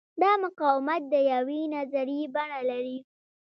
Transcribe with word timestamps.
دا 0.21 0.31
مقاومت 0.43 1.01
د 1.13 1.15
یوې 1.33 1.61
نظریې 1.75 2.25
بڼه 2.35 2.59
لري. 2.69 2.97